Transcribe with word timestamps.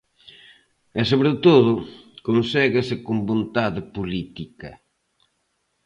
E, 0.99 1.01
sobre 1.11 1.31
todo, 1.45 1.71
conséguese 2.27 2.95
con 3.05 3.17
vontade 3.29 3.81
política. 3.95 4.69